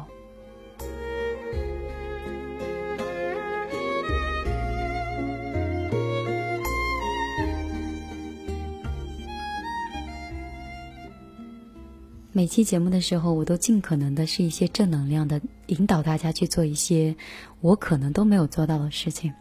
[12.40, 17.14] 每期节目的时候，我都尽可能的是一些正能量的，引导大家去做一些
[17.60, 19.34] 我可能都没有做到的事情。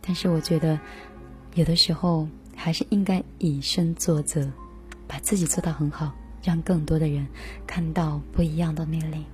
[0.00, 0.78] 但是我觉得，
[1.56, 4.48] 有的时候还是应该以身作则，
[5.08, 7.26] 把自己做到很好，让更多的人
[7.66, 9.24] 看到不一样的魅力。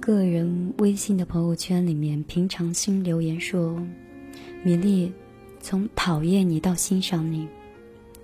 [0.00, 3.80] 个人微信的朋友圈里面，平常心留言说
[4.64, 5.12] ：“米粒，
[5.60, 7.46] 从讨厌你到欣赏你，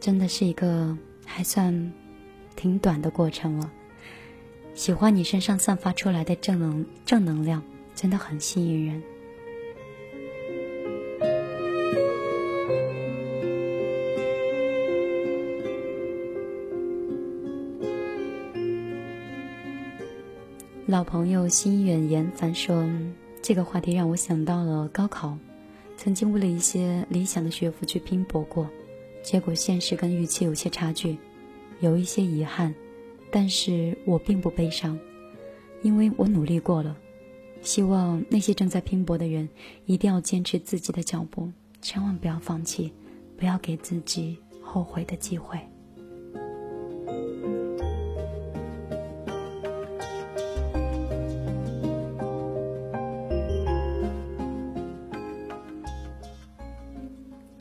[0.01, 1.93] 真的是一个还算
[2.57, 3.71] 挺短的过程了。
[4.75, 7.63] 喜欢你身上散发出来的正能正能量，
[7.95, 9.01] 真的很吸引人。”
[20.97, 22.89] 老朋友心远言凡说
[23.45, 25.37] ：“这个话题让我想到了高考，
[25.95, 28.67] 曾经为了一些理想的学府去拼搏过，
[29.23, 31.19] 结果现实跟预期有些差距，
[31.81, 32.75] 有一些遗憾，
[33.31, 34.99] 但是我并不悲伤，
[35.83, 36.97] 因为我努力过了。
[37.61, 39.47] 希望那些正在拼搏的人
[39.85, 42.91] 一定要坚持自己的脚步，千万不要放弃，
[43.37, 45.61] 不要给自己后悔的机会。”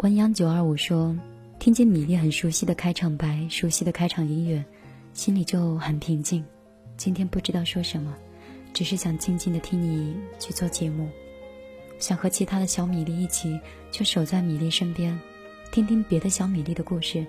[0.06, 1.18] 文央九二五说
[1.58, 4.64] ：“听见米粒很熟悉的开场白，熟悉的开场音乐，
[5.16, 6.46] 心里就很平静。
[6.96, 8.14] 今天不知道说什么，
[8.72, 11.10] 只是想静静的听你去做节目，
[11.98, 13.60] 想和其他的小米粒一起，
[13.92, 15.20] 就守在米粒身边，
[15.72, 17.26] 听听别的小米粒的故事，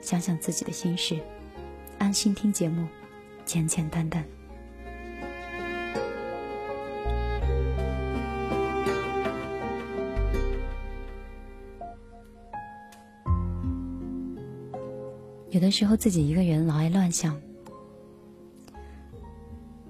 [0.00, 1.18] 想想自己的心事，
[1.98, 2.86] 安心听节目，
[3.44, 4.24] 简简单单。”
[15.54, 17.40] 有的时候自己一个人老爱乱想。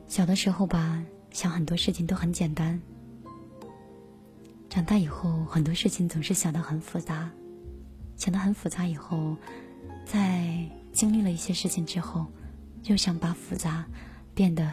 [0.07, 2.79] 小的时候吧，想很多事情都很简单。
[4.69, 7.31] 长大以后，很多事情总是想得很复杂，
[8.15, 9.39] 想得很复杂以后，
[10.05, 12.27] 在经历了一些事情之后，
[12.83, 13.87] 又想把复杂
[14.35, 14.71] 变得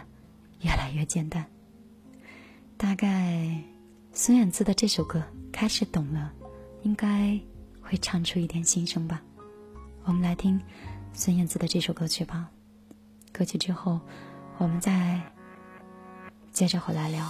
[0.60, 1.46] 越来越简单。
[2.76, 3.64] 大概
[4.12, 5.20] 孙燕姿的这首歌
[5.54, 6.34] 《开始懂了》，
[6.84, 7.40] 应该
[7.80, 9.22] 会唱出一点心声吧。
[10.04, 10.60] 我们来听
[11.14, 12.50] 孙燕姿的这首歌曲吧。
[13.32, 14.00] 歌曲之后，
[14.58, 15.22] 我们再
[16.52, 17.30] 接着回来聊。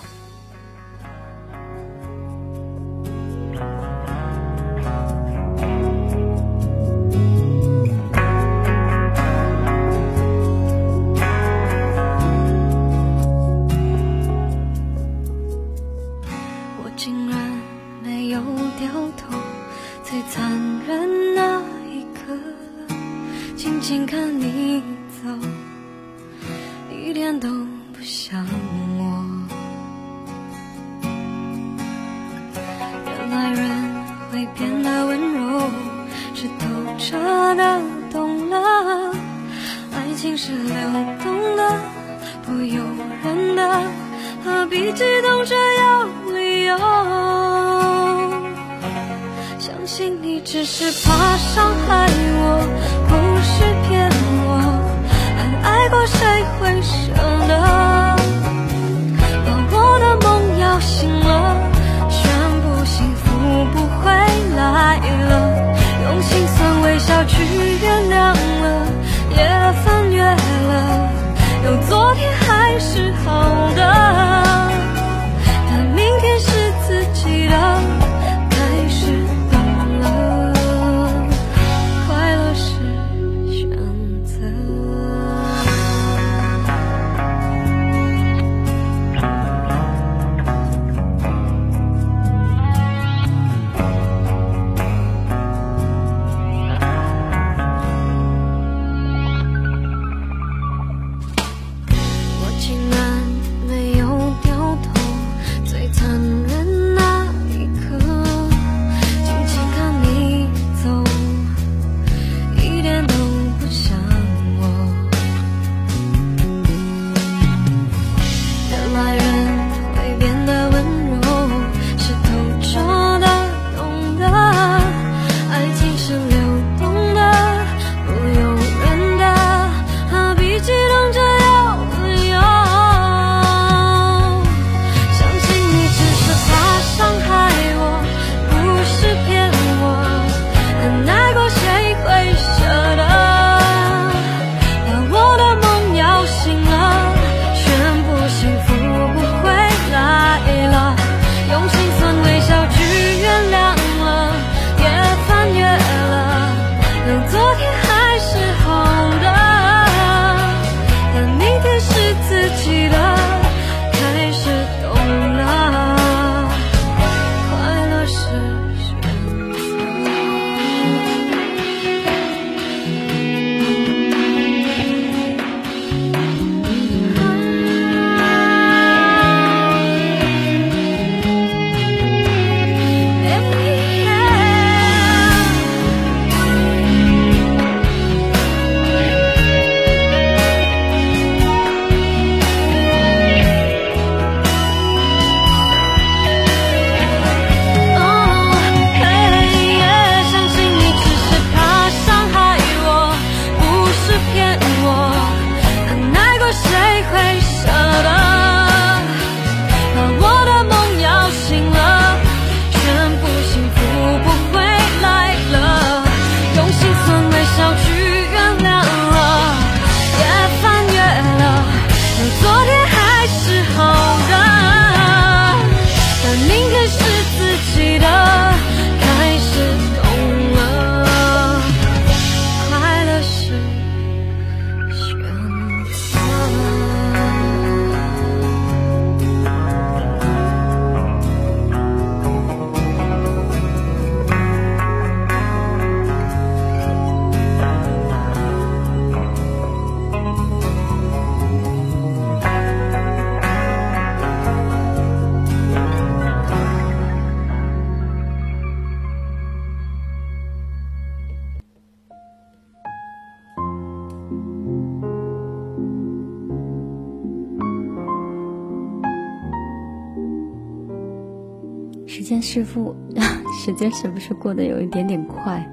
[274.36, 275.66] 过得有一点点快，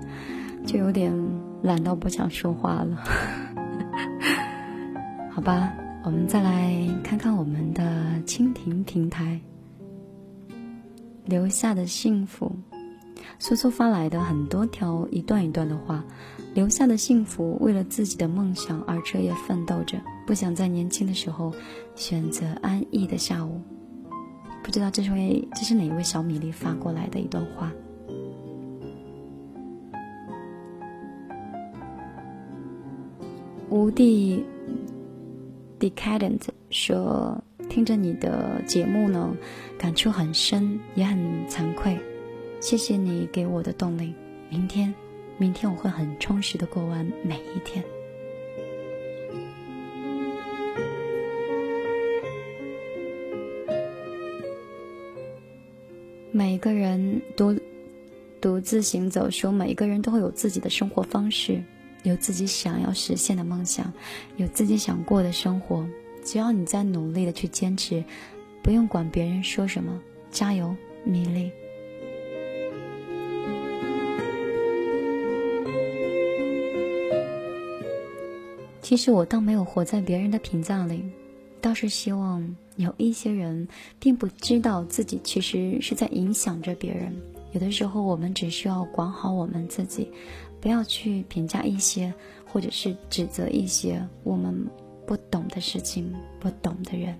[0.66, 1.12] 就有点
[1.62, 3.02] 懒到不想说话了？
[5.30, 5.72] 好吧，
[6.04, 9.40] 我们再来看看我们的蜻蜓平台
[11.24, 12.50] 留下的幸福。
[13.40, 16.04] 苏苏发来的很多条一段一段的话，
[16.54, 19.96] 留下的幸福，为了自己的梦想而彻夜奋斗着，
[20.26, 21.52] 不想在年轻的时候
[21.94, 23.60] 选择安逸的下午。
[24.64, 27.70] 不知道这位这是哪一位小米粒发过来的一段话。
[33.70, 34.44] 无地
[35.78, 36.40] decadent
[36.70, 39.36] 说，听着你的节目呢，
[39.78, 41.96] 感触很深，也很惭愧。
[42.60, 44.14] 谢谢你给我的动力，
[44.48, 44.92] 明天，
[45.36, 47.84] 明天我会很充实的过完每一天。
[56.32, 57.54] 每个人独
[58.40, 61.62] 独自行走，说每一个人都会有自己的生活方式，
[62.02, 63.92] 有自己想要实现的梦想，
[64.36, 65.86] 有自己想过的生活。
[66.24, 68.04] 只要你在努力的去坚持，
[68.62, 69.98] 不用管别人说什么，
[70.30, 70.74] 加油，
[71.04, 71.50] 米粒。
[78.80, 81.04] 其实我倒没有活在别人的屏障里，
[81.60, 83.68] 倒是希望有一些人
[83.98, 87.14] 并不知道自己其实是在影响着别人。
[87.52, 90.10] 有的时候，我们只需要管好我们自己，
[90.60, 92.12] 不要去评价一些，
[92.46, 94.66] 或者是指责一些我们
[95.06, 97.18] 不懂的事情、不懂的人。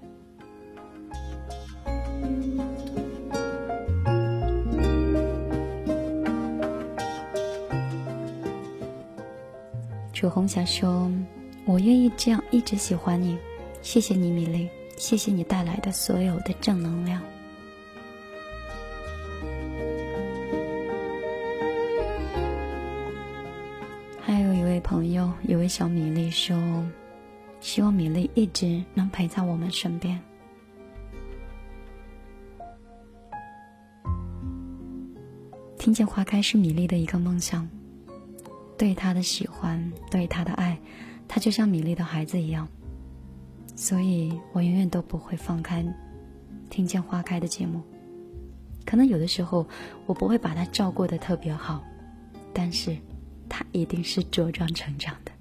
[10.13, 11.11] 楚红霞说。
[11.71, 13.37] 我愿意这样一直喜欢你，
[13.83, 17.21] 谢谢你，米粒，谢谢你带来的所有的正能量。
[25.13, 26.57] 有一位朋友，一位小米粒说，
[27.61, 30.21] 希望米粒一直能陪在我们身边。
[35.79, 37.69] 听见花开是米粒的一个梦想，
[38.77, 40.79] 对他的喜欢，对他的爱。
[41.27, 42.69] 他就像米粒的孩子一样，
[43.77, 45.83] 所以我永远都不会放开
[46.71, 47.83] 《听见花开》的节目。
[48.85, 49.67] 可能有的时候
[50.07, 51.83] 我不会把他照顾的特别好，
[52.55, 52.97] 但是
[53.49, 55.33] 他一定是茁壮成长的。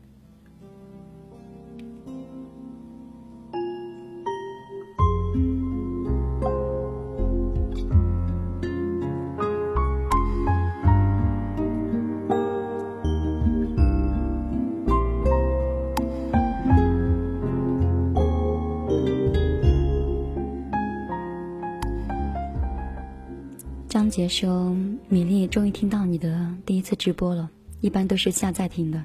[23.97, 24.76] 张杰说
[25.10, 27.49] ：“米粒终于听到你的第一次直播了，
[27.82, 29.03] 一般都是下载听的。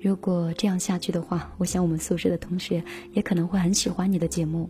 [0.00, 2.82] 如果这样下去的话，我想我们宿舍的同学
[3.12, 4.68] 也可能会很喜欢你的节目。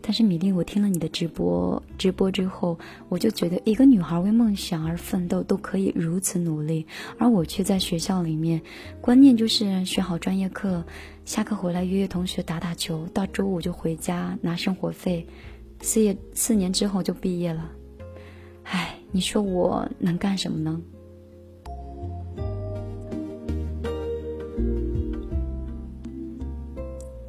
[0.00, 2.78] 但是米粒，我听了你的直播直播之后，
[3.08, 6.86] 我就觉得一个女孩为梦想而奋斗都可以如此努力，
[7.18, 8.62] 而我却在学校里面，
[9.00, 10.82] 观念就是学好专业课，
[11.24, 15.26] 下课回来约约同学打打球，到周五就回家拿生活费，
[15.80, 17.70] 四业四年之后就毕业了。”
[18.62, 20.80] 唉，你说我能干什么呢？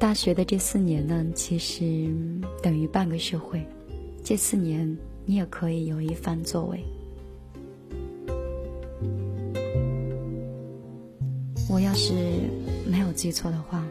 [0.00, 2.10] 大学的这四年呢，其实
[2.62, 3.62] 等于半个社会。
[4.24, 4.96] 这四年，
[5.26, 6.82] 你也可以有一番作为。
[11.68, 12.14] 我要是
[12.90, 13.86] 没有记错的话，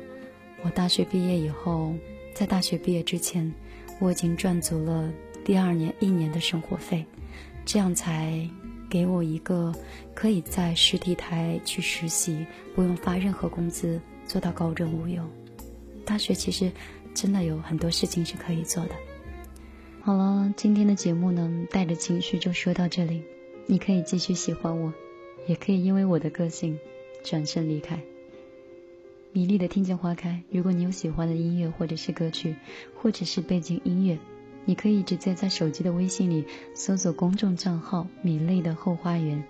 [0.64, 1.94] 我大学毕业以后，
[2.34, 3.54] 在大学毕业之前，
[4.00, 5.14] 我已经赚足了
[5.46, 7.06] 第二年一年的生活费。
[7.66, 8.50] 这样才
[8.90, 9.72] 给我一个
[10.16, 15.24] 可以在实体台去实习，不用发任何工资，做到高枕无忧。
[16.10, 16.72] 大学其实
[17.14, 18.96] 真的有很多事情是可以做的。
[20.02, 23.22] 好了，今天的节目呢，带着情绪就说到这里。
[23.68, 24.92] 你可以继续喜欢我，
[25.46, 26.80] 也可以因为我的个性
[27.24, 28.02] 转身离开。
[29.34, 32.56] 米粒的听见花开，如果你有喜欢的音乐或者是歌曲，
[32.96, 34.18] 或者是背景音乐。
[34.66, 36.44] 你可以直接在手机的微信里
[36.74, 39.44] 搜索公众账号“米粒的后花园”，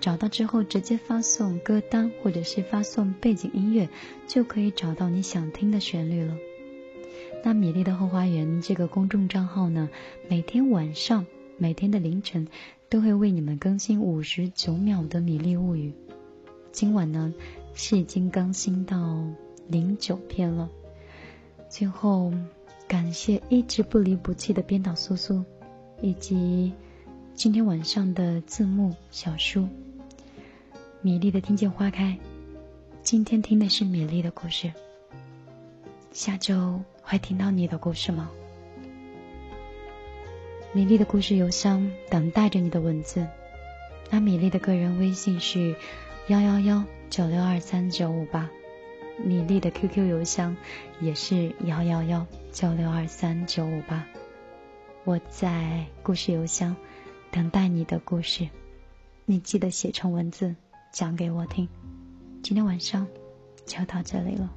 [0.00, 3.88] 找到之后直接发送歌单或者是发送背景音乐，
[4.26, 6.36] 就可以找到你想听的旋律了。
[7.44, 9.88] 那“米粒的后花园”这个公众账号呢，
[10.28, 11.26] 每天晚上、
[11.56, 12.48] 每天的凌晨
[12.88, 15.90] 都会为你们更新五十九秒的《米粒物语》。
[16.72, 17.34] 今晚呢
[17.74, 19.24] 是已经更新到
[19.68, 20.68] 零九篇了，
[21.68, 22.32] 最后。
[22.86, 25.44] 感谢一直不离不弃的编导苏苏，
[26.00, 26.72] 以及
[27.34, 29.68] 今天晚上的字幕小书。
[31.00, 32.18] 米粒的听见花开，
[33.04, 34.72] 今天听的是米粒的故事。
[36.10, 38.28] 下周会听到你的故事吗？
[40.72, 43.24] 米粒的故事邮箱等待着你的文字。
[44.10, 45.76] 那米粒的个人微信是
[46.26, 48.50] 幺幺幺九六二三九五八，
[49.24, 50.56] 米粒的 QQ 邮箱
[51.00, 54.04] 也是幺幺幺九六二三九五八。
[55.04, 56.74] 我在故事邮箱
[57.30, 58.48] 等待你的故事，
[59.26, 60.56] 你记得写成文字
[60.90, 61.68] 讲给我听。
[62.42, 63.06] 今天晚上
[63.66, 64.50] 就到这里了。